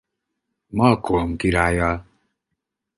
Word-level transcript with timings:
Malcolm 0.67 1.35
királlyal. 1.35 2.05